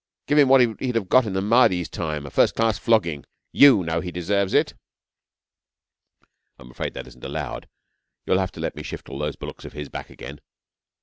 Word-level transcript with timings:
Give 0.25 0.39
him 0.39 0.49
what 0.49 0.61
he'd 0.81 0.95
have 0.95 1.09
got 1.09 1.27
in 1.27 1.33
the 1.33 1.43
Mahdi's 1.43 1.87
time 1.87 2.25
a 2.25 2.31
first 2.31 2.55
class 2.55 2.79
flogging. 2.79 3.23
You 3.51 3.83
know 3.83 3.99
he 4.01 4.09
deserves 4.11 4.51
it!' 4.55 4.73
'I'm 6.57 6.71
afraid 6.71 6.95
that 6.95 7.05
isn't 7.05 7.23
allowed. 7.23 7.67
You 8.25 8.33
have 8.39 8.51
to 8.53 8.59
let 8.59 8.75
me 8.75 8.81
shift 8.81 9.09
all 9.09 9.19
those 9.19 9.35
bullocks 9.35 9.63
of 9.63 9.73
his 9.73 9.89
back 9.89 10.09
again.' 10.09 10.39